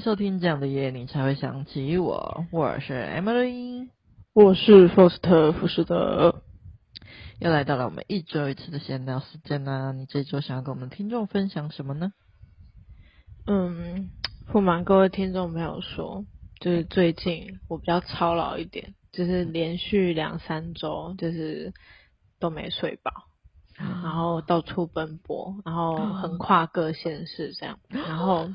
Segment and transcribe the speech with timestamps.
[0.00, 2.44] 收听这样的夜，你才会想起我。
[2.50, 3.88] 我是 Emily，
[4.34, 6.42] 我是 Foster 福士德，
[7.40, 9.92] 又来到了我们一周一次的闲聊时间啦。
[9.92, 12.12] 你这周想要跟我们听众分享什么呢？
[13.46, 14.10] 嗯，
[14.52, 16.24] 不瞒各位听众朋友说，
[16.60, 21.72] 就是最近我比较操劳一点，就是连续两三周就是
[22.38, 23.12] 都没睡饱，
[23.76, 28.50] 然后到处奔波，然后横跨各县市这样，然后。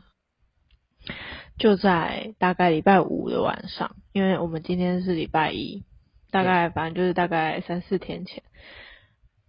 [1.57, 5.83] 就在大概礼拜五的晚上，因为我们今天是礼拜一，
[6.31, 8.43] 大概反正就是大概三四天前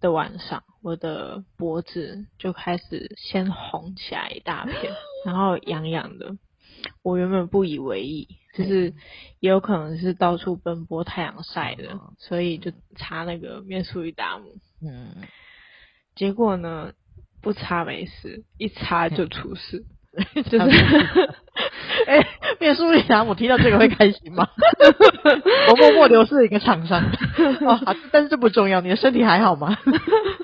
[0.00, 4.92] 的晚上，我的脖子就开始先红起来一大片，
[5.24, 6.36] 然后痒痒的。
[7.02, 8.92] 我原本不以为意，就是
[9.38, 14.56] 也有可能是到处奔波太阳晒的，所以就擦那个面舒一达姆。
[14.84, 15.14] 嗯，
[16.16, 16.92] 结果呢，
[17.40, 19.84] 不擦没事，一擦就出事。
[20.50, 20.64] 就是，
[22.06, 22.26] 哎、欸，
[22.60, 24.46] 面舒利达姆，我听到这个会开心吗？
[25.70, 27.02] 我默默流失一个厂商，
[27.62, 29.76] 哦，但是这不重要，你的身体还好吗？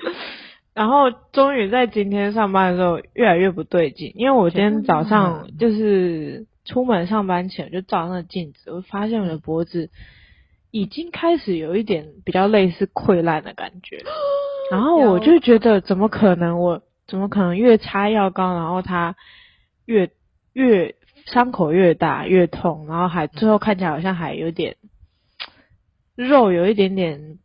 [0.73, 9.91] 然后终于在今天上班的时候，越来越不对劲，因为我今天早上就是出门上班前就照那个镜子，我发现我的脖子
[10.71, 14.03] 已经开始有一点比较类似溃烂的感觉，
[14.71, 19.15] 然后我就觉得怎么可能，我怎么可能越擦药膏，然后它。
[19.89, 20.11] 越
[20.53, 20.95] 越
[21.25, 24.77] 伤口越大越痛，然后还最后看起来好像还有点
[26.15, 27.39] 肉有一点点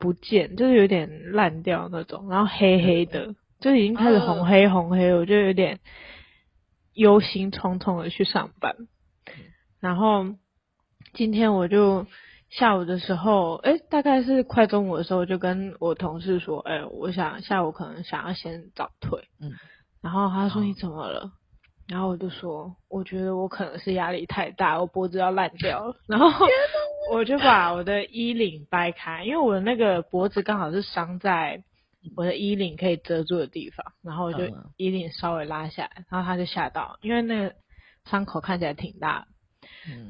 [0.00, 5.78] 不见，就是有点烂掉那种，然后黑黑的，就已经开始红黑红黑，我就有点
[6.94, 8.74] 忧心忡忡的去上班。
[9.78, 10.26] 然后
[11.14, 12.04] 今天我就
[12.50, 19.52] 下午的时候，诶，大概是快中午的时候，就跟我同事说，诶，我想下午可能想要先早退，嗯。
[20.02, 21.30] 然后他说，你怎么了？
[21.88, 25.96] 然后我就说，我觉得我可能是压力太大，我脖子要烂掉了。
[26.06, 26.46] 然后
[27.10, 31.62] 我就把我的衣领掰开，因为我的那个脖子刚好是伤在
[32.14, 34.44] 我的衣领可以遮住的地方，然后我就
[34.76, 37.54] 衣领稍微拉下来，然后他就吓到，因为那个
[38.04, 39.26] 伤口看起来挺大，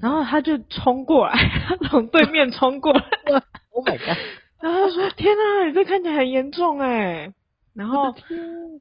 [0.02, 1.34] 然后他就冲过来，
[1.68, 3.02] 他从对面冲过来，
[3.70, 4.18] Oh my god！
[4.60, 7.32] 然后他说：“天啊，你这看起来很严重哎。”
[7.78, 8.12] 然后，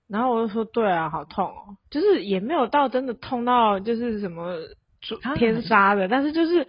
[0.09, 4.55] 然后我就说，对啊，好痛哦，就是也没有到真的痛到就是什么
[5.35, 6.67] 天杀的，但是就是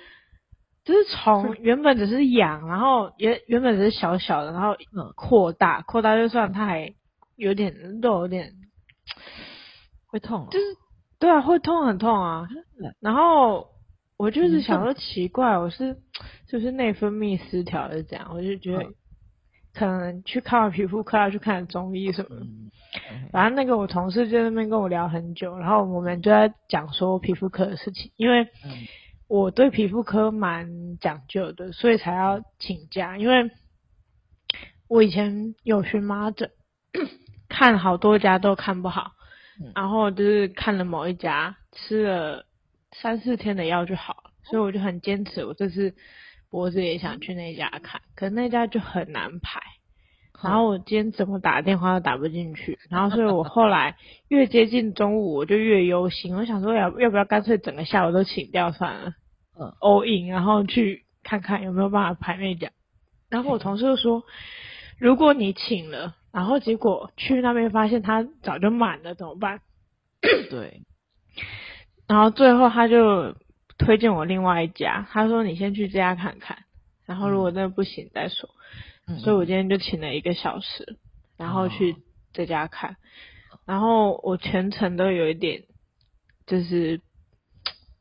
[0.85, 4.77] 就是从原本只是痒，然后原原本只是小小的，然后
[5.17, 6.93] 扩大扩大就算它还
[7.37, 8.53] 有点肉，有点
[10.09, 10.67] 会痛，就是
[11.19, 12.47] 对啊，会痛很痛啊。
[13.01, 13.69] 然后
[14.19, 15.97] 我就是想说奇怪，我是
[16.47, 18.85] 就是内分泌失调是这样，我就觉得。
[19.79, 22.43] 可能去看完皮肤科，要去看中医什么的。
[23.31, 28.49] 反正那个我同事就在那边跟我聊很久，然后我们就在讲说皮肤科的事情，因为
[29.29, 33.17] 我对皮肤科蛮讲究的，所以才要请假。
[33.17, 33.53] 因为
[34.89, 36.51] 我以前有荨麻疹，
[37.49, 39.13] 看好多家都看不好，
[39.77, 42.47] 然后就是看了某一家，吃了
[42.91, 45.95] 三四天的药就好了，所以我就很坚持，我这次。
[46.51, 49.61] 脖子也想去那家看，可是那家就很难排。
[50.41, 53.97] 然后我今天怎么打电话都打不进去，然后所以我后来
[54.29, 59.15] 越接近中午我就越忧心，我想说要要不要干脆整个下午都请掉算了，
[59.59, 62.71] 嗯，all in，然后去看看有没有办法排那家。
[63.29, 64.23] 然后我同事就说，
[65.01, 69.61] 如果你请了，然后结果去那边发现他早就满了怎么办？
[70.51, 70.83] 对。
[72.07, 73.35] 然后最后他就。
[73.79, 76.65] 推荐我另外一家，他说你先去这家看看，
[77.07, 78.51] 然后如果真的不行再说。
[79.07, 80.99] 嗯、所以我今天就请了一个小时，
[81.39, 81.97] 然后去
[82.35, 85.63] 这家看，哦、然后我全程都有一点
[86.47, 87.01] 就是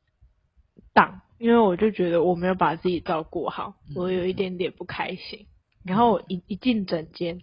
[0.94, 5.47] 当，因为我就觉得我没有把自己照顾好，我有一点点不开心。
[5.85, 7.39] 嗯、然后我一一进诊间，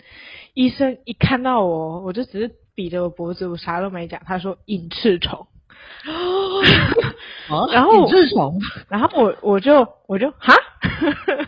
[0.53, 5.47] 医生一看到我，我就只是比着我脖子，我啥都没讲，他说隐翅虫。
[7.49, 10.55] 哦， 然后隐翅虫，然后我我就我就哈，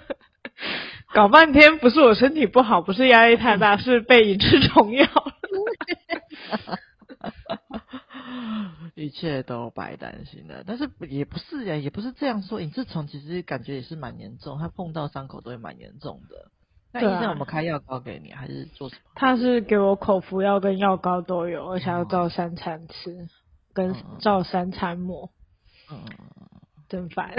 [1.14, 5.32] 搞半天不是我身体不好，不是压力太大，是被隐翅虫咬了。
[8.94, 12.62] 一切都白担心了，但是也不是呀，也不是这样说。
[12.62, 16.46] 隐翅虫其实感觉也是蛮严重，它碰到伤口都会蛮严重的。
[16.92, 19.00] 那医生，我们开药膏给你，还是做什么？
[19.14, 23.28] 他是给我口服药跟药膏都有，而且要照三餐吃。
[23.76, 25.30] 跟照三餐抹，
[25.90, 26.02] 嗯，
[26.88, 27.34] 真烦，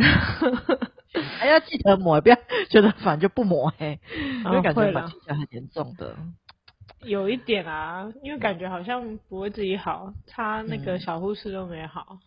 [1.40, 2.38] 还 要记得抹，不要
[2.70, 4.00] 觉得烦就不抹嘿，
[4.46, 6.16] 因为感觉蛮起来很严重的。
[7.02, 12.20] 有一点啊，因为感觉好像不会自己好，他那个小护士都没好。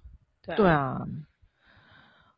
[0.43, 0.57] 对啊。
[0.57, 1.07] 对啊。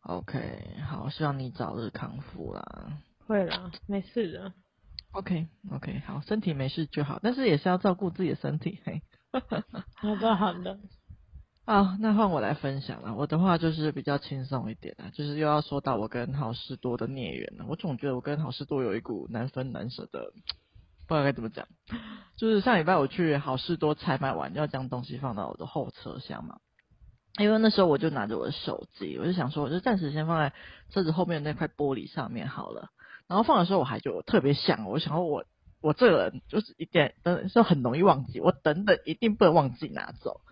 [0.03, 2.99] OK，好，希望你早日康复啦。
[3.27, 4.53] 会啦，没事的。
[5.13, 8.81] OK OK，好，身体没事就好，但是也是要照顾自己的身体。
[8.85, 9.01] 嘿，
[9.97, 10.79] 好的好的。
[11.73, 13.15] 好，那换我来分享了。
[13.15, 17.65] 我的话就是比较轻松一点啊，就是又要说到我跟好事多的孽缘了。
[17.67, 20.35] 我总觉得我跟好事多有一股难分难舍的，
[21.09, 21.67] 不知道该怎么讲。
[22.37, 26.59] 就是上礼拜我去好事多采买完，要将东西放到我的后车厢嘛。
[27.39, 30.53] 因为那时候我就拿着我的手机，我就想说，我就暂时先放在
[30.91, 32.91] 车子后面那块玻璃上面好了。
[33.29, 35.47] 然后放的时候我还就特别想，我想说我
[35.81, 40.43] 我这个人就是一点等是很容易忘记，我等等一定不能忘记拿走。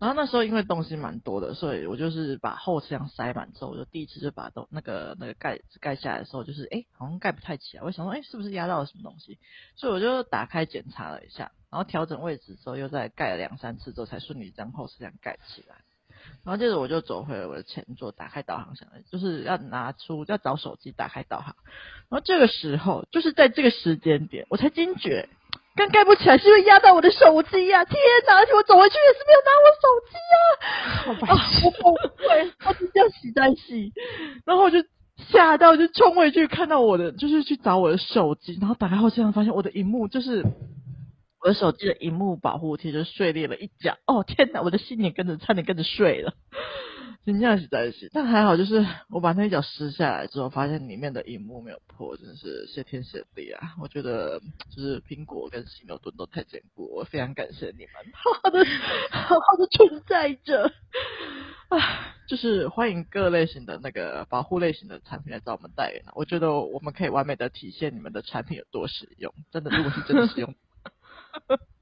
[0.00, 9.38] 然后那时候因为东西蛮多的，所以我就是把后车厢塞满之后，我就第一次就把东那个那个盖子盖下来的时候，就是诶好像盖不太起来，我想说诶是不是压到了什么东西？
[9.76, 15.76] 所以我就打开检查了一下，然后调整位置之后又再盖了两三次之后，才顺利将后车厢盖起来。
[16.44, 21.56] 然后接着我就走回了我的前座，打开导航，想就是要拿出要找手机打开导航。
[22.08, 25.28] 然后这个时候，就是在这个时间点，我才惊觉，
[25.80, 27.84] 刚盖不起来是因为压到我的手机呀、啊！
[27.86, 27.96] 天
[28.26, 28.36] 哪！
[28.36, 30.44] 而且我走回去也是没有拿我手机啊！
[31.04, 31.64] 好白痴！
[31.64, 33.90] 我崩溃，我直接洗在洗。
[34.44, 34.76] 然后我就
[35.32, 40.44] 吓到，就冲回去看到我的，就是去找我的手机，然后打开后竟然发现我的荧幕就是。
[41.42, 46.34] 我的手机的荧幕保护贴就碎裂了一角，哦天哪，我的心也跟着差点跟着碎了，
[47.24, 53.74] 真的是在是，但还好，就是我把那一脚撕下来之后，发现里面的荧幕没有破，真是谢天谢地啊！
[53.80, 54.40] 我觉得
[54.74, 58.64] 就是苹果跟西牛顿都太坚固，我非常感谢你们，好好的
[59.10, 60.72] 好好的存在着
[61.68, 62.14] 啊！
[62.26, 70.54] 就是欢迎各类型的那个保护类型的产品来找我们代言，我觉得我们可以完美的体现你们的产品有多实用，真的，如果是真的实用。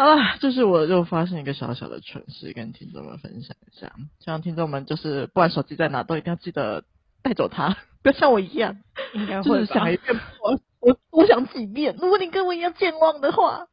[0.00, 3.92] 好了，就是我又发现一个小小的蠢事，跟听众们分享一下。
[4.18, 6.84] 希望听众们就是不管手机在哪，都一定要记得
[7.20, 8.78] 带走它， 不要像我一样，
[9.12, 11.94] 应该会想一遍，我我我想几遍。
[12.00, 13.66] 如果你跟我一样健忘的话，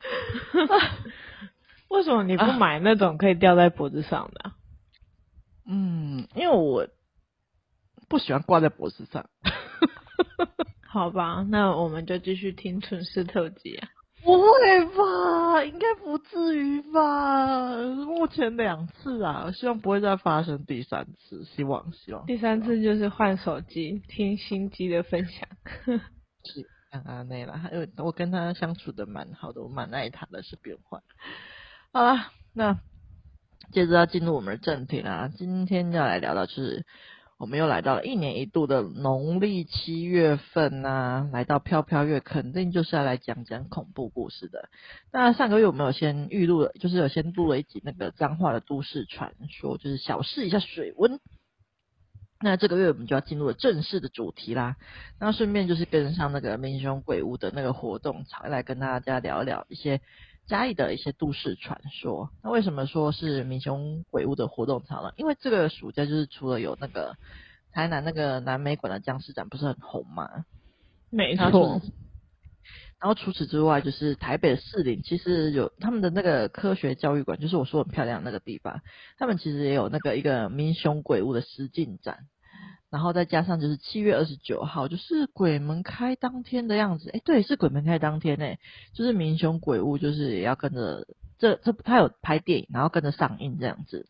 [1.87, 4.51] 为什么你不买那种可以吊在脖子上的？
[5.65, 6.89] 嗯，因为我
[8.09, 9.29] 不喜欢挂在脖子上。
[10.85, 13.87] 好吧，那我们就继续听蠢事特辑啊。
[14.27, 15.63] 不会吧？
[15.63, 17.77] 应该不至于吧？
[17.77, 21.45] 目前两次啊，希望不会再发生第三次。
[21.45, 22.25] 希望，希望。
[22.25, 25.47] 第三次就是换手机，听新机的分享。
[26.43, 31.01] 是，看阿内啦，因为我跟他相处的蛮好的，我蛮爱他的，是不用换。
[31.93, 32.77] 好了，那
[33.71, 35.31] 接着要进入我们的正题啦。
[35.33, 36.85] 今天要来聊的就是。
[37.37, 44.69] 我们又来到了一年一度的农历七月份呐、来到飘飘月，肯定就是要来讲讲恐怖故事的。
[45.11, 51.19] 那上个月我们有先预录了，就是有先录了一集那个彰化的都市传说，就是小试一下水温。
[52.39, 54.75] 那这个月我们就要进入了正式的主题啦。
[55.19, 60.01] 那顺便就是跟上那个民雄鬼屋的那个活动才，来跟大家聊聊一些。
[60.47, 65.11] 嘉义的一些都市传说，那为什么说是民雄鬼屋的活动场呢？
[65.17, 67.15] 因为这个暑假就是除了有那个
[67.71, 70.45] 台南那个南美馆的僵尸展不是很红嘛，
[71.09, 71.81] 没错。
[72.99, 78.81] 然后除此之外，就是台北的士林其实有他们的那个科学教育馆，就是我说很漂亮的那个地方，
[79.19, 82.25] 他们其实也有那个一个民雄鬼屋的实境展。
[82.89, 87.09] 然后再加上就是七月二十九号，就是鬼门开当天的样子。
[87.13, 88.59] 哎，对，是鬼门开当天诶，
[88.93, 91.05] 就是民雄鬼屋，就是也要跟着
[91.37, 94.07] 这这他有拍电影，然后跟着上映这样子。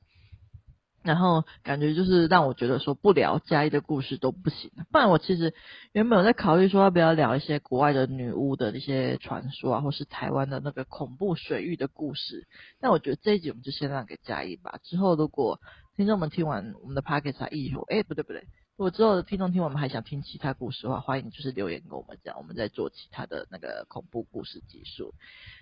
[1.03, 4.71] 然后感觉就是让我觉得说不聊嘉义的故事都不行。
[4.91, 5.53] 不然我其实
[5.93, 12.45] 原本有在考虑说要不要聊一些国外的女巫的一些传说啊，或是台湾的那个恐怖水域的故事。
[12.81, 14.79] 但我觉得这一集我们就先让给嘉义吧。
[14.83, 15.61] 之后如果
[15.95, 18.43] 听众们听完我们的 podcast 以后，哎，不对不对。
[18.77, 25.15] 如果之后的听众听我们还想听其他故事的话，欢迎就是留言跟我们讲，我们再做其他的那个恐怖故事集数。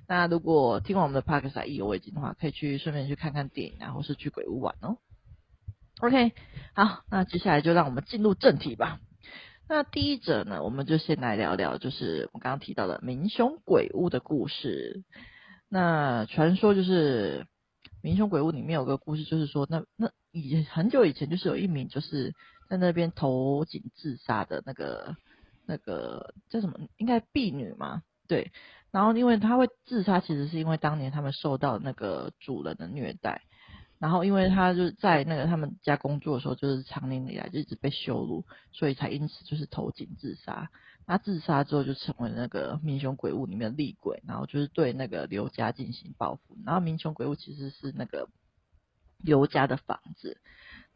[0.06, 4.98] 那如果听完我们的 podcast 意犹未尽的话，可以去顺便去看看电影啊，或是去鬼屋玩哦。
[6.02, 6.34] OK，
[6.74, 9.00] 好，那接下来就让我们进入正题吧。
[9.70, 15.06] 那第一者呢，我们就先来聊聊，就是我刚刚提到的民雄鬼屋的故事。
[15.70, 17.48] 那传说就是
[18.04, 22.36] 民雄鬼屋里面有个故事，就是说那那以很久以前，就是有一名就是。
[22.68, 25.16] 在那边投井自杀的那个
[25.66, 26.80] 那个叫什么？
[26.98, 28.02] 应该婢女嘛？
[28.28, 28.52] 对。
[28.92, 33.42] 然后因为她会自杀，其实是因为当年他们受到那个主人的虐待。
[34.00, 40.70] 然后因为她就在那个他们家工作的时候，就是长年以来就一直被羞辱，所以才因此就是投井自杀。
[41.06, 46.58] 那自杀之后就成为那个民雄鬼屋里面的厉鬼，然后就是对那个刘家进行报复。
[46.66, 48.28] 然后民雄鬼屋其实是那个。
[49.24, 50.38] 刘家的房子，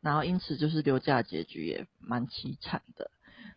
[0.02, 3.12] 然后因此就是刘家的结局也蛮凄惨的。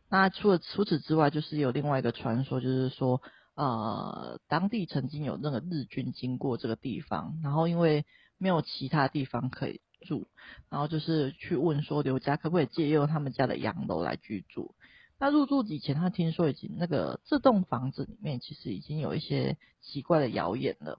[0.08, 3.22] 那除了除此之外，就是有另外一个传说，就是说，
[3.54, 8.04] 呃，当地曾经有那个日军经过这个地方，然后因为
[8.38, 10.28] 没有其他地方可以住，
[10.68, 14.74] 然后就是去问说刘家可不可以借用他们家的洋楼来居住。
[15.18, 20.98] 那入住以前，他听说已经那个这栋房子里面其实已经有一些奇怪的谣言了。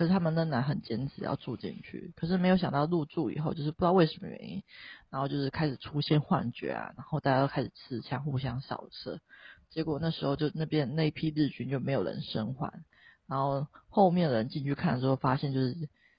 [0.00, 4.62] 可是他们仍然很坚持要住进去，可是没有想到入住以后，就是不知道为什么原因，
[5.10, 9.20] 然后就是开始出现幻觉啊，然后大家都开始持枪互相扫射，
[9.68, 12.82] 结果那时候就那边那批日军就没有人生还，
[13.26, 15.74] 然后后面的人进去看的时候，发现就是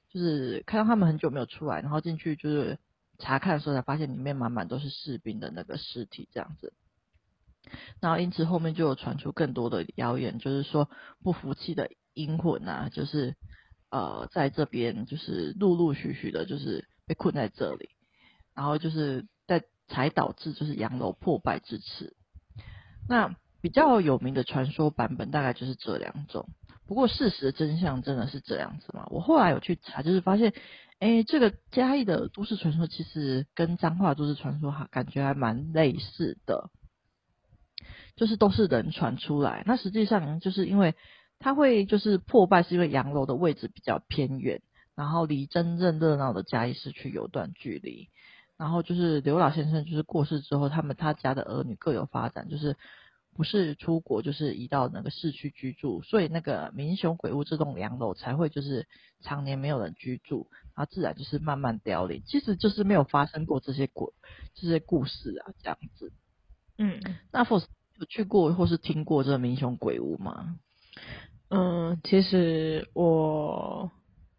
[0.09, 2.77] 就是看到他们很久没有出来，然后进去就是
[3.17, 6.71] 查看的时候才发现里面满满都是士兵的那个尸体这样子，
[7.99, 10.87] 然后因此后面就有传出更多的谣言，就是说
[11.23, 13.35] 不服气的阴魂啊，就是。
[13.91, 17.89] 呃，在这边就是陆陆续续的，就是被困在这里，
[18.55, 22.15] 然后就是在才导致就是洋楼破败之次。
[23.09, 26.47] 那比较有名的传说版本大概就是这两种。
[26.87, 29.07] 不过事实的真相真的是这样子吗？
[29.09, 30.53] 我后来有去查，就是发现，
[30.99, 36.69] 哎，这个嘉义的都市传说其实跟彰化都市传说哈，感觉还蛮类似的，
[38.15, 39.63] 就是都是人传出来。
[39.65, 40.95] 那实际上就是因为。
[41.41, 44.61] 它会就是破败，是因为洋楼的位置比较偏远，
[44.95, 48.07] 然后离真正热闹的嘉义市区有段距离。
[48.57, 52.77] 然后就是刘老先生就是过世之后，他们他家的儿女各有发展，就是
[53.35, 58.87] 不是出国就是移到那个市区居住，所以那个民雄鬼屋这栋洋楼才会就是
[59.21, 62.21] 常年没有人居住，然后自然就是慢慢凋零。
[62.27, 64.13] 其实就是没有发生过这些故
[64.53, 66.11] 这些故事啊，这样子。
[66.77, 66.99] 嗯，
[67.31, 67.65] 那 Force
[67.97, 70.59] 有去过或是听过这个民雄鬼屋吗？
[71.51, 73.91] 嗯，其实我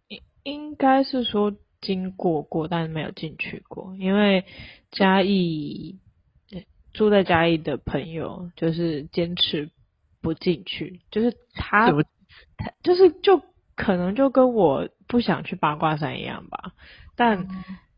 [0.09, 4.47] 应应该是说经过过，但是没有进去过，因为
[4.91, 5.99] 嘉义
[6.95, 9.71] 住在嘉义的朋友就是坚持
[10.23, 11.91] 不进去，就是他
[12.57, 13.43] 他就是就
[13.77, 16.73] 可能就跟我不想去八卦山一样吧，
[17.15, 17.47] 但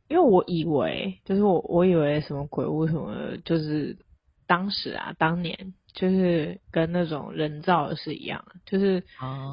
[0.09, 3.97] 因为我以为就是我我以为什么鬼屋什么的，就是
[4.47, 5.75] 当时啊当年。
[5.95, 9.05] 就是跟那种人造的是一样的，就是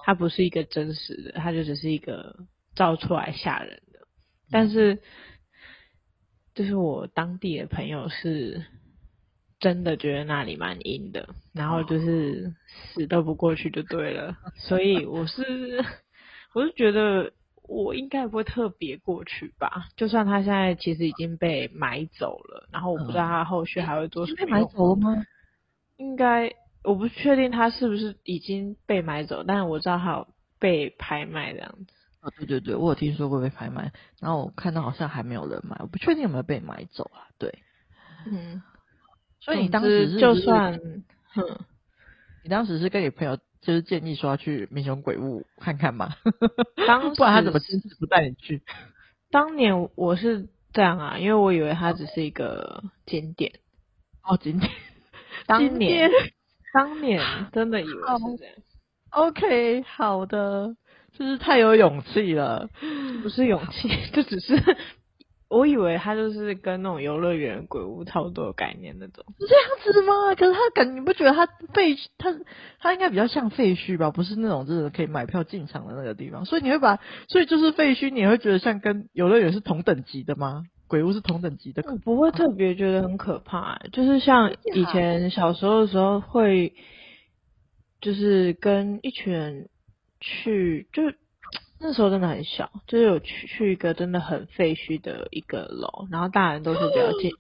[0.04, 2.36] 它不是一个真实的，它就只是一个
[2.76, 4.00] 造出来吓人的。
[4.50, 4.98] 但是，
[6.56, 8.66] 就是我当地的朋友是
[9.60, 14.36] 真的觉得那里蛮阴的，然后就是死都不过去就对了。
[14.56, 15.44] 所以我是，
[16.56, 17.34] 我是觉得
[17.72, 19.88] 我应该不会特别过去吧。
[19.96, 24.38] 就算他现在其实已经被买走了，然后我不知道他后续还会做什么。
[24.38, 25.26] 被买走了吗？
[25.98, 30.28] 应该我不确定他是不是已经被买走，但是我知道他有
[30.60, 31.94] 被拍卖这样子。
[32.22, 37.30] 哦，对对对，我有听说过被拍卖，然后我看到好像还没有人买，我不确定有没有被买走啊。
[37.38, 37.64] 对，
[38.26, 38.62] 嗯，
[39.40, 40.78] 所以你当时就算，
[41.34, 41.60] 哼，
[42.44, 46.16] 你当时是跟你朋友就是建议说要去民雄鬼屋看看嘛？
[46.88, 48.62] 当不然他怎么坚持不带你去？
[49.30, 53.54] 当年我是这样啊，因为我以为它只是一个景点。
[54.24, 54.72] 哦，景点。
[55.48, 56.10] 当年，
[56.74, 57.22] 当年
[57.54, 58.56] 真的以为是这样。
[59.12, 60.76] OK，好的，
[61.14, 62.70] 就是太有勇气了，
[63.24, 64.56] 不是勇气，就只是
[65.52, 69.26] 我以为他就是跟那种游乐园鬼屋差不多的概念那种。
[69.38, 70.34] 是这样子吗？
[70.36, 72.34] 可是他感觉你不觉得他废他
[72.80, 74.12] 他应该比较像废墟吧？
[74.12, 80.64] 不是那种真的可以买票进场的那个地方，所以你会把所以就是废墟，你会觉得像跟游乐园是同等级的吗？
[80.88, 86.74] 鬼屋是同等级的，我不会特别觉得很可怕，欸，就是像以前小时候的时候会，
[88.02, 89.70] 就是跟一群人
[90.20, 91.16] 去，就是
[91.82, 97.32] 那时候真的很小，就是有去去一个真的很废墟的一个楼，然后大人都说不要进，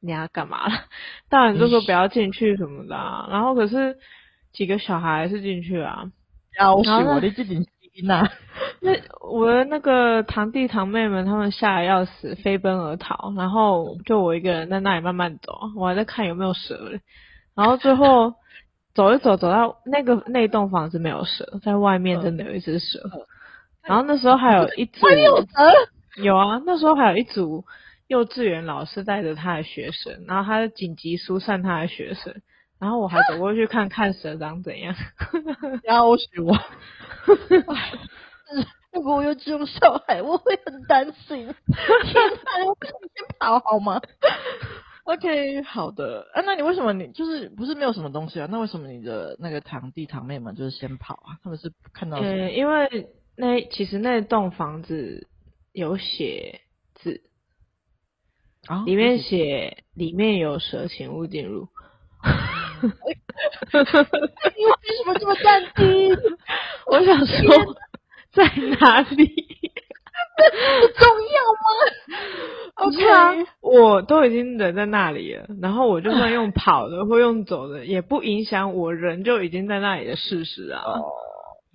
[0.00, 0.74] 你要干嘛了？
[1.30, 3.96] 大人都说不要进去什么的，啊，然后可是
[4.52, 6.10] 几个小孩是进去啊，
[6.58, 7.64] 要死我的这点。
[8.04, 8.30] 那
[8.82, 8.92] 那
[9.26, 17.00] 我的那个堂弟堂妹们，他们吓得要死，飞奔而逃，然后就我一个人在那里慢慢走，我还在看有没有蛇嘞。
[17.54, 18.34] 然后最后
[18.94, 22.98] 走一走，走到那个那栋房子没有蛇，在外面真的有一只蛇。
[23.86, 25.06] 然后那时候还有一组
[26.22, 27.64] 有啊，那时候还有一组
[28.08, 32.34] 幼稚园老师带着他的学生，然后他就紧急疏散他的学生。
[32.78, 34.94] 然后我还走过去看看蛇长怎样，
[35.84, 36.54] 要死我！
[38.92, 41.38] 如果我有这种小孩，我会很担心。
[41.46, 44.00] 天哪，我跟你先跑好吗
[45.04, 46.26] ？OK，好的。
[46.34, 48.48] 啊，那你为什么你就是不是没有什么东西啊？
[48.50, 51.36] 那为什么你的那个堂弟堂妹们就是先跑啊？
[51.42, 55.28] 他们是看到什因为那其实那栋房子
[55.72, 56.60] 有写
[56.94, 57.22] 字，
[58.66, 61.68] 啊，里面写里面有蛇，请勿进入。
[62.82, 66.16] 你为什么这么淡定？
[66.86, 67.76] 我想说
[68.32, 68.44] 在
[68.80, 69.26] 哪里？
[70.36, 71.66] 不重要吗？
[72.86, 80.82] OK 啊，我都已经人在那里了，然后我就算用跑的或用走的，也不影响我人就已经在那里的事实啊。
[80.84, 81.04] 哦，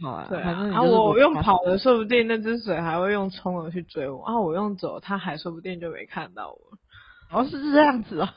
[0.01, 6.60] 好啊，对啊，然后我用跑的，说不定那只水还会用冲的去追我，啊我用走，它还说不定就没看到我。
[7.31, 8.29] 哦，是这样子哦。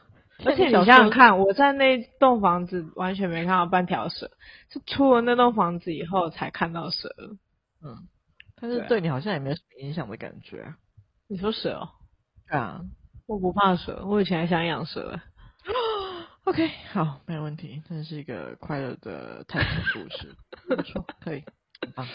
[0.45, 4.31] 而且你想想看，我在那栋房子完全没看到半条蛇，
[4.69, 7.09] 是出了那栋房子以后才看到蛇。
[7.83, 8.09] 嗯。
[8.61, 10.77] 但是对你好像也没有什么影响的感觉啊。
[11.29, 11.89] 你说蛇哦？
[12.49, 12.81] 对啊，
[13.27, 15.19] 我不怕蛇，我以前还想养蛇。
[16.45, 17.83] OK，好，没有问题。
[17.89, 20.37] 这是一个快乐的探险故事，
[20.69, 21.43] 不错，可以，
[21.81, 22.07] 很棒。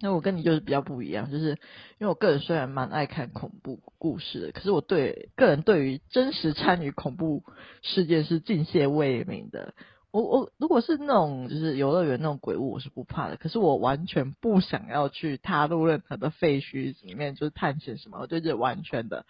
[0.00, 1.52] 那我跟你就是比较不一样，就是
[1.98, 7.42] 因为我个人虽然蛮爱看恐怖故事的，可是我对个人对于真实参与恐怖
[7.80, 9.72] 事件是敬谢未明的。
[10.10, 13.38] 我我如果是那种就是游乐园那种鬼屋，我是不怕的。
[13.38, 18.18] 可是我完全不想要去踏入任何的废墟里面，就是探险什么。
[18.20, 19.24] 我对这完全的，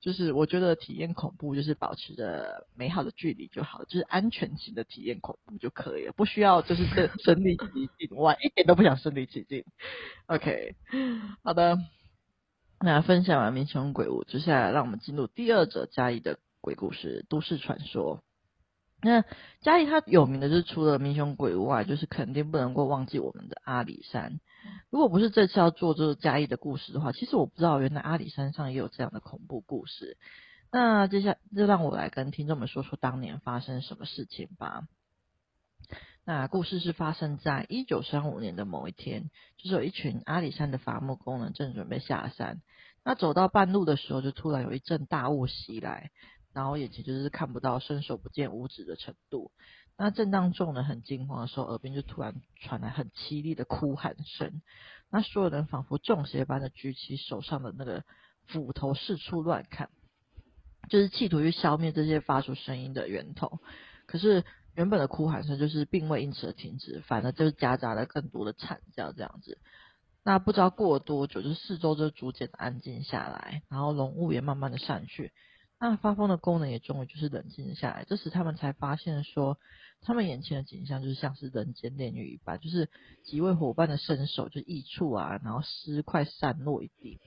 [0.00, 9.64] 就是我觉得体验恐怖就是保持着美好的距离就好，就是安全型的体验恐怖就可以了，不需要就是身身临其境，我一点都不想身临其境。
[10.26, 10.76] OK，
[11.42, 11.78] 好的，
[12.80, 18.22] 那分享完民雄鬼屋，接下来让我们进入第二则嘉义的鬼故事——都市传说。
[19.02, 19.24] 那
[19.60, 24.40] 嘉义它有名的就是除了民雄鬼屋外，就是肯定不能够忘记我们的阿里山。
[24.90, 30.16] 如果不是这次要做这个嘉义的故事的话，其实我不知道原来阿里山上也有这样的恐怖故事。
[30.70, 34.86] 那接下就让我来跟听众们说说当年发生什么事情吧。
[36.24, 42.60] 那故事是发生在一九三五年的某一天，就是有一群阿里山的伐木工人正准备下山，
[43.04, 46.10] 那走到半路的时候，就突然有一阵大雾袭来。
[46.52, 49.52] 然后眼前就是看不到，伸手不见五指的程度。
[50.00, 54.62] 那正当众人很惊慌的时候，耳边就突然传来很凄厉的哭喊声。
[55.10, 58.04] 那所有人仿佛中邪般的举起手上的那个
[58.46, 59.90] 斧头四处乱砍，
[60.88, 63.58] 就是企图去消灭这些发出声音的源头。
[64.06, 64.44] 可是
[64.76, 69.58] 原本的哭喊声就是并未因此而停止，反而就是夹杂了更多的惨叫这样子。
[70.22, 75.32] 那不知道过了多久，就四周就逐渐的安静下来，然后浓雾也慢慢的散去。
[75.80, 79.58] 那发疯的功能也终于就是冷静下来，这时他们才发现说，
[80.02, 82.90] 他们眼前的景象就是像是人间炼狱一般，就是
[83.22, 87.20] 几位伙伴的身手就异处啊，然后尸块散落一地。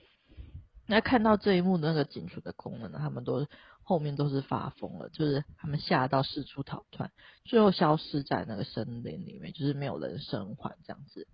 [0.86, 3.46] 那看到这一幕的那个警署的功能呢，他们都
[3.82, 7.10] 后面都是发疯了，就是他们吓到四处逃窜，
[7.46, 11.26] 最后消失在那个森林里面，就是没有人生还这样子。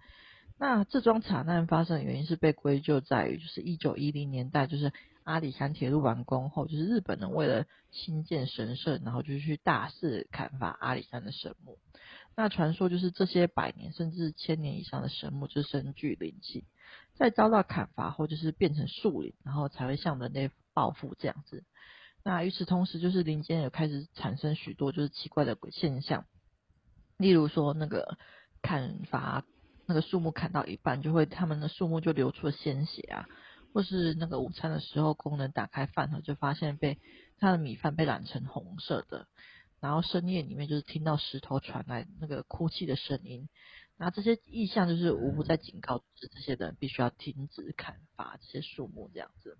[0.57, 4.93] 那这桩惨案发生的原因是被归咎在于，就是一九一零年代，就是。
[5.29, 11.79] 阿里山铁路完工后，就是日本人为了兴建神社，然后就去大肆砍伐阿里山的神木。
[12.35, 16.65] 那传说就是这些百年甚至千年以上的神木就深具灵气，
[17.15, 21.63] 在遭到砍伐后就是变成树林，然后才会向人类报复这样子。
[22.25, 26.25] 那与此同时，就是林间有开始产生许多就是奇怪的鬼现象，
[27.19, 28.17] 例如说那个
[28.63, 29.45] 砍伐
[29.85, 33.29] 那个树木砍到一半，就会他们的树木就流出了鲜血啊。
[33.73, 36.99] 或是那个午餐的时候，工人打开饭盒，就发现被
[37.39, 39.27] 他的米饭被染成红色的。
[39.81, 43.49] 然后深夜里面就是听到石头传来那个哭泣的声音。
[43.97, 49.57] 那这些意象就是无不在警告，就是这些人必须要停止砍伐这些树木这样子。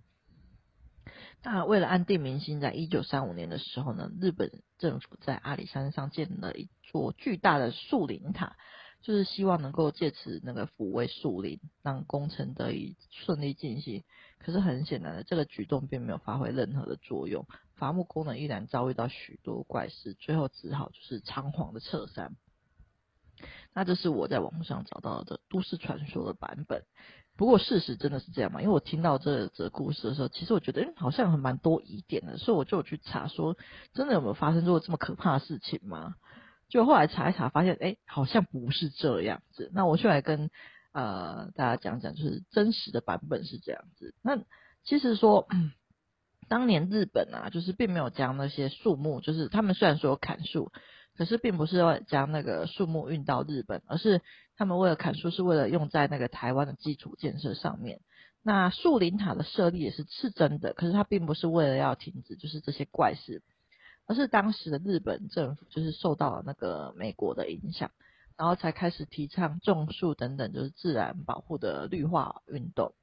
[1.43, 8.57] 那为了安定民心，在一九三五年的时候呢，日本政府在阿里山上建了一座巨大的树林塔。
[9.01, 14.05] 就是希望能够借此那个抚慰树林，让工程得以顺利进行。
[14.39, 22.37] 可是很显然的，这个举动并没有发挥任何的作用，伐木工人依然遭遇到许多怪事，最后只好就是仓皇的撤山。
[23.73, 26.85] 那这是我在网上找到的都市传说的版本。
[27.37, 28.61] 不过事实真的是这样吗？
[28.61, 33.57] 因为我听到这则故事的时候，其实我觉得嗯好像还蛮多疑点的，所以我就去查说，
[33.93, 36.17] 真的有没有发生过这么可怕的事情吗？
[36.69, 39.71] 就后来查一查，发现哎，好像不是这样子。
[39.73, 40.51] 那我就来跟
[40.93, 44.15] 呃大家讲讲，就是真实的版本是这样子。
[44.23, 44.39] 那
[44.85, 45.49] 其实说，
[46.49, 50.71] 当年日本啊，就是并没有将那些树木，就是他们虽然说砍树，
[51.17, 54.23] 可是并不是要将那个树木运到日本，而是
[54.57, 58.01] 他们为了砍树，是为了用在那个台湾的基础建设上面。
[58.43, 63.43] 那树林塔的设立也是是真的，可是它并不是为了要停止，就是这些怪事。
[64.09, 67.91] 而是当时的日本政府就是受到了那个美国的影响，
[68.39, 72.95] 然后才开始提倡种树等等，就是自然保护的绿化运动。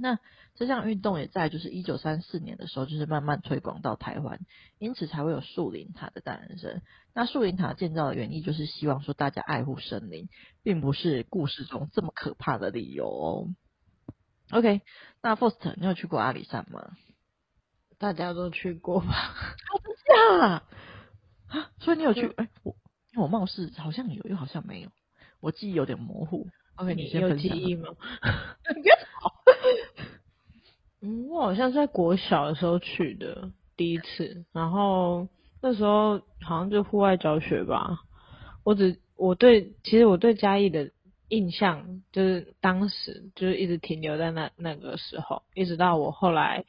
[0.00, 0.18] 那
[0.54, 4.40] 这项运动也在就是一九三四年的时候，就是慢慢推广到台湾，
[4.78, 6.82] 因此才会有树林塔的诞生。
[7.14, 10.28] 那树林塔建造的原意就是希望说大家爱护森林，
[10.62, 13.48] 并不是故事中这么可怕的理由哦。
[14.50, 14.82] OK，
[15.22, 16.96] 那 Faust，你有去过阿里山吗？
[17.98, 19.06] 大家都去过吧？
[19.08, 20.62] 好真的 啊？
[21.80, 22.26] 所以你有去？
[22.36, 22.76] 哎、欸，我
[23.12, 24.90] 因为我貌似好像有，又好像没有，
[25.40, 26.46] 我记忆有点模糊。
[26.76, 27.88] OK，你有记忆吗？
[31.02, 35.28] 嗯，我好像是在国小的时候去的第一次，然后
[35.60, 38.00] 那时候好像就户外教学吧。
[38.64, 40.90] 我只我对其实我对嘉义的
[41.28, 46.64] 印象就是当时就是一直停留在那那个时候，一直到我后来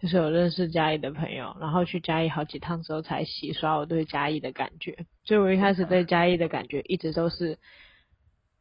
[0.00, 5.04] 就是有认识嘉义的朋友，然后去嘉义好几趟之后才洗刷我对嘉义的感觉。
[5.24, 7.58] 所以我一开始对嘉义的感觉一直都是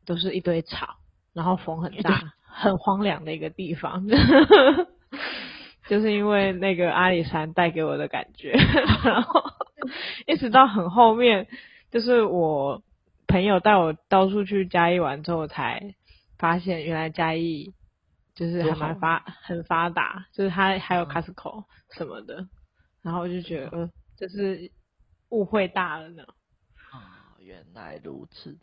[0.06, 0.98] 都是一堆草，
[1.34, 4.06] 然后风很大，很荒凉的一个地方。
[5.88, 8.52] 就是因为那个阿里山带给我的感觉，
[9.04, 9.42] 然后
[10.28, 11.48] 一直到很后面，
[11.90, 12.84] 就是我
[13.28, 15.96] 朋友带我到处去嘉义玩之后，才
[16.38, 17.74] 发现原来嘉义
[18.40, 22.48] 就是还蛮发很发达，就是它还有 Costco 什么的，
[23.02, 24.72] 然后我就觉得，呃，就是
[25.28, 26.24] 误会大了呢。
[26.90, 28.58] 啊，原来如此。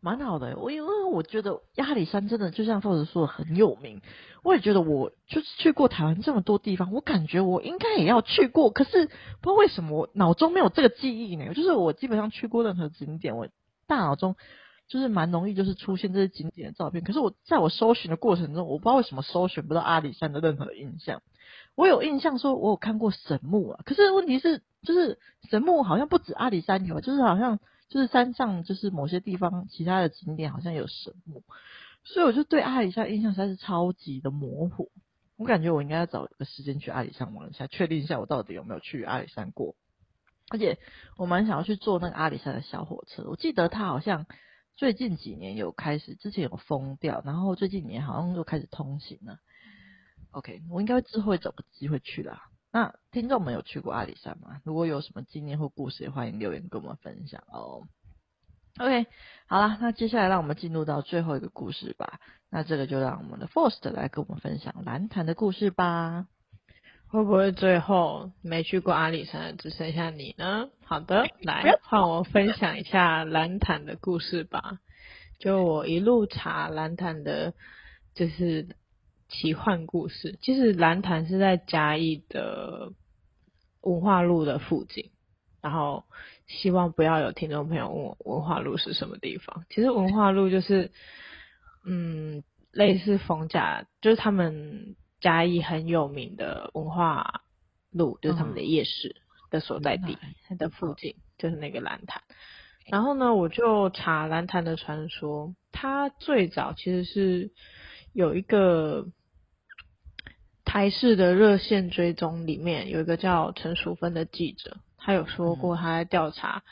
[0.00, 4.00] 蛮好的，我因为我觉得亚历山真的就像凤子说的很有名，
[4.44, 11.52] 我也觉得我就是去过台湾这么多地方，我感觉我应该也要去过，可是不知道为什么我脑中没有这个记忆呢？
[11.52, 13.48] 就是我基本上去过任何景点，我
[13.88, 14.36] 大脑中
[14.88, 21.22] 就是蛮容易就是出现这些景点的照片，可是我在我搜寻的过程中，我不知道为什么搜寻不到阿里山的任何印象。
[21.74, 25.18] 我有印象说我有看过神木啊，可是问题是就是
[25.50, 27.58] 神木好像不止阿里山有，就是好像。
[27.90, 31.44] 就是山上，就是某些地方，其他的景点好像有神木，
[32.02, 34.90] 所以我就对阿里山印象实在是超级的模糊。
[35.36, 39.76] 我感觉我应该要找个时间去阿里山玩一下，确定一下我到底有没有去阿里山过。
[40.48, 40.78] 而且
[41.18, 44.26] 我蛮想要去坐那个阿里山的小火车，我记得它好像
[44.76, 49.38] 最近几年有开始，之前有封掉，然后最近几年好像又开始通行了。
[50.32, 52.42] OK，我应该之后会找个机会去啦。
[52.72, 54.60] 那听众们有去过阿里山吗？
[54.64, 57.86] 如果有什么经验或故事，也欢迎留言跟我们分享哦。
[58.78, 59.06] OK，
[59.46, 62.18] 好啦，那接下来让我们进入到最后一个故事吧。
[62.50, 66.26] 那这个就让我们的 Faust 来跟我们分享蓝潭的故事吧。
[67.14, 70.68] 会不会最后没去过阿里山的只剩下你呢？
[70.84, 74.80] 好的，来换我分享一下兰潭的故事吧。
[75.38, 77.54] 就我一路查兰潭的，
[78.14, 78.68] 就是。
[79.26, 82.92] 奇幻故事，其实兰潭是在嘉义的
[83.80, 85.10] 文化路的附近，
[85.60, 86.04] 然后
[86.46, 89.64] 希望不要有听众朋友问我文化路是什么地方。
[89.70, 90.92] 其实文化路就是，
[91.84, 97.40] 嗯，类似逢甲，就是他们嘉义很有名的文化
[97.90, 99.16] 路，就是他们的夜市
[99.50, 100.18] 的所在地
[100.58, 102.22] 的附近，就是那个蓝潭。
[102.86, 107.50] 然后呢，我就查蓝潭的传说，它最早其实是
[108.12, 109.06] 有一个。
[110.66, 116.64] 台视的热线追踪里面有一个叫陈淑芬的记者，他有说过他在调查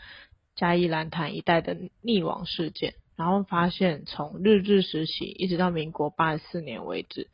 [0.56, 7.28] 嘉义蓝潭一带的溺亡事件，然后发现从日治时期一直到民国八十四年为止，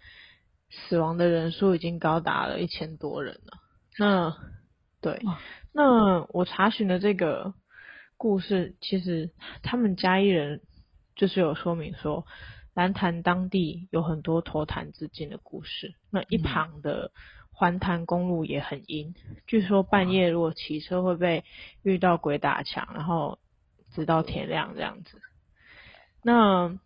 [0.71, 3.59] 死亡的人数已经高达了一千多人了。
[3.99, 4.37] 那
[5.01, 5.21] 对，
[5.73, 7.55] 那我查询的这个
[8.17, 9.31] 故事，其实
[9.63, 10.63] 他们嘉义人
[11.17, 12.27] 就是有说明说。
[12.75, 17.11] 兰潭当地有很多投潭自尽的故事，那一旁的
[17.51, 19.17] 环潭公路也很阴，
[19.49, 21.45] 据说半夜如果骑车会被
[21.83, 23.41] 遇到鬼打墙，然后
[23.91, 25.21] 直到天亮这样子。
[26.23, 26.79] 那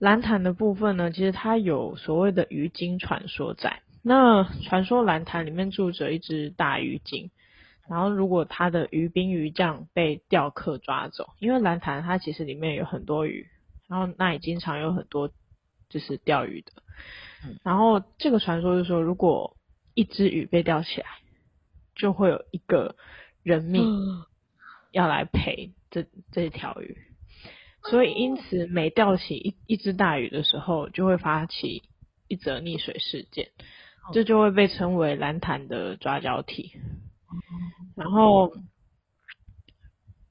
[0.00, 3.82] 兰潭的部分呢，其实它有所谓的鱼精传说在。
[4.02, 7.30] 那传说蓝潭里面住着一只大鱼精，
[7.86, 13.46] 然后如果它的鱼兵鱼将被钓客抓走，因为蓝潭它其实里面有很多鱼。
[13.88, 15.30] 然后那里经常有很多
[15.88, 16.72] 就是钓鱼的，
[17.64, 19.56] 然后这个传说就是说，如果
[19.94, 21.06] 一只鱼被钓起来，
[21.96, 22.94] 就会有一个
[23.42, 23.84] 人命
[24.92, 26.96] 要来赔这这条鱼，
[27.88, 31.82] 所以因此每钓起一一只大鱼的时候，就会发起
[32.28, 33.48] 一则溺水事件，
[34.12, 36.72] 这就会被称为蓝潭的抓交替，
[37.96, 38.52] 然后。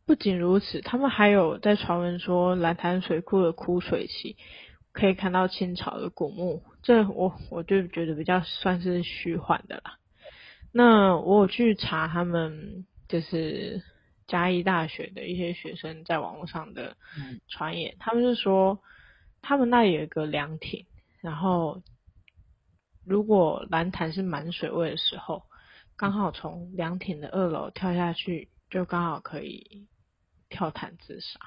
[0.06, 4.38] 不仅如此，他们还有在传闻说，蓝潭水库的枯水期
[4.92, 10.00] 可以看到清朝的古墓，这我我就觉得比较算是虚幻的啦。
[10.72, 13.84] 那我有去查他们就是
[14.30, 16.96] 嘉义大学的一些学生在网络上的
[17.50, 18.80] 传言，他们是说
[19.42, 20.86] 他们那里有一个凉亭，
[21.20, 21.82] 然后
[23.06, 25.44] 如果蓝潭是满水位的时候，
[25.98, 29.88] 刚好从凉亭的二楼跳下去，就刚好可以
[30.48, 31.40] 跳潭自杀。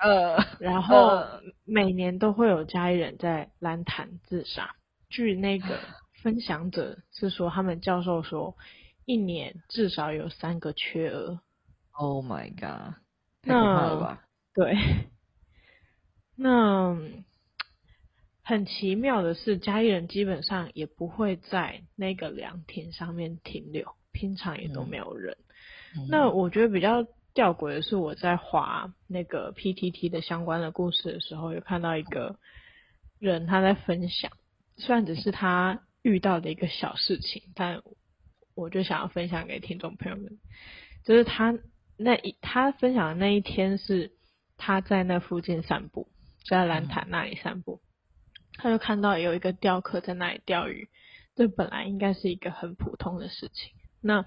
[0.00, 1.24] 呃，然后
[1.64, 4.74] 每年都会有嘉义人在蓝潭自杀。
[5.08, 5.78] 据那个
[6.22, 8.56] 分享者是说，他们教授说，
[9.04, 11.40] 一年至少有三个缺额。
[11.98, 12.94] Oh my god！
[13.42, 14.24] 太可怕了吧？
[14.54, 14.76] 对。
[16.36, 16.96] 那
[18.42, 25.36] 很奇妙的是，嘉义人基本上也不会在那个凉亭上面停留，平常也都没有人。
[25.96, 32.38] 嗯、那我觉得比较吊诡的是，我在划那个 PTT 的相关的故事的时候，有看到一个
[33.18, 34.30] 人他在分享，
[34.76, 37.82] 虽然只是他遇到的一个小事情，但
[38.54, 40.38] 我就想要分享给听众朋友们，
[41.04, 41.58] 就是他
[41.96, 44.12] 那一他分享的那一天是
[44.56, 46.08] 他在那附近散步。
[46.48, 47.80] 在兰潭那里散步，
[48.56, 50.88] 他就看到有一个钓客在那里钓鱼。
[51.34, 53.72] 这本来应该是一个很普通的事情。
[54.00, 54.24] 那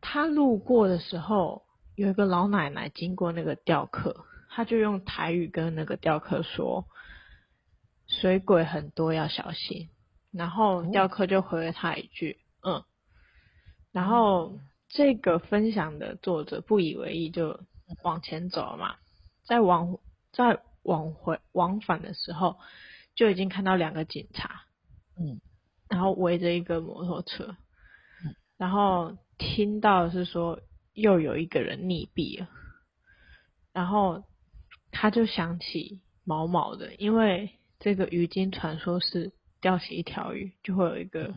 [0.00, 1.64] 他路过的时候，
[1.96, 6.86] 有一个老奶奶经过那个钓客，他就用台语跟那个钓客说
[8.08, 9.90] ：“水鬼很多，要小心。”
[10.32, 12.82] 然后钓客就回了他一句：“嗯。”
[13.92, 14.58] 然后
[14.92, 17.58] 这个分享的作者不以为意，就
[18.04, 18.94] 往前走了嘛，
[19.44, 19.98] 在往
[20.30, 20.62] 在。
[20.84, 22.58] 往回往返的时候，
[23.14, 24.64] 就已经看到两个警察，
[25.16, 25.40] 嗯，
[25.88, 27.56] 然后围着一个摩托车，
[28.24, 30.58] 嗯，然后听到是说
[30.92, 32.48] 又有一个人溺毙了，
[33.72, 34.24] 然后
[34.90, 41.32] 他就想起毛毛的，因为这个鱼精传说是钓起一条鱼就会有一个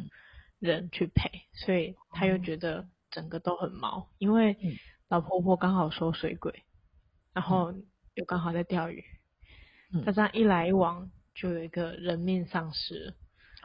[0.57, 4.57] 人去陪，所以他又觉得整个都很毛，因为
[5.07, 6.65] 老婆婆刚好说水鬼，
[7.31, 7.73] 然后
[8.15, 9.01] 又刚好在钓鱼。
[10.03, 13.15] 他这样一来一往，就有一个人命丧失，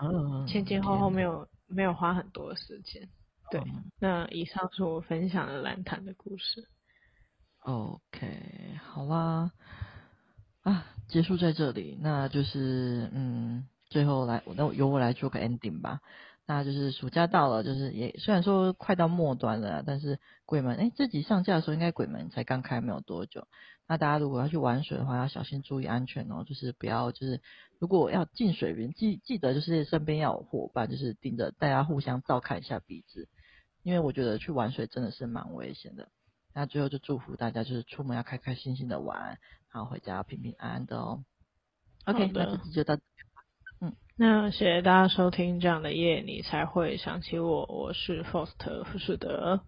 [0.00, 3.08] 嗯，前前后后没有没有花很多的时间，
[3.50, 3.60] 对。
[3.62, 6.68] 嗯、那以上是我分享的蓝潭的故事。
[7.60, 9.50] OK，好啦，
[10.62, 16.00] 啊，结束在这里，那就是嗯，最后来，那由我来做个 ending 吧。
[16.50, 23.46] 那就是暑假到了，就是也虽然说快到末端了，但是鬼门，哎，这集上架的时候应该鬼门才刚开没有多久。
[23.86, 27.40] 那大家如果要去玩水的话，要小心注意安全哦，就是不要就是
[27.78, 33.28] 如果要进水边，记记得就是身边要有伙伴，就是盯着大家互相照看一下鼻子，
[33.84, 36.08] 因为我觉得去玩水真的是蛮危险的。
[36.52, 39.38] 那最后就祝福大家就是出门要开开心心的玩，
[39.72, 41.22] 然后回家要平平安安的哦。
[42.06, 42.98] OK，那这集就到。
[44.22, 47.64] 那谢谢大家收听这样的夜，你才会想起我。
[47.64, 49.62] 我是 Foster 富士德，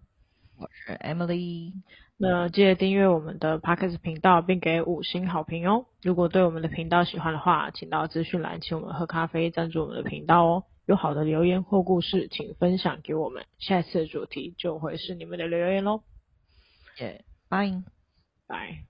[0.59, 1.73] 我是 Emily。
[2.17, 5.87] 那记得订阅我们的 Podcast 频道，并给五星好评哦。
[6.03, 10.65] 如果对我们的频道喜欢的话，请到资讯栏请我们喝咖啡，赞助我们的频道哦。
[10.85, 13.47] 有好的留言或故事，请分享给我们。
[13.57, 16.03] 下一次的主题就会是你们的留言喽。
[16.99, 17.81] 耶，Bye，
[18.45, 18.83] 拜。